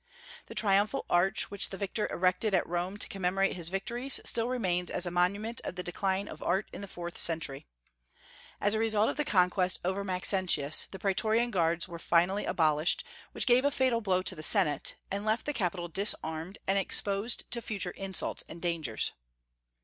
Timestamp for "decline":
5.83-6.27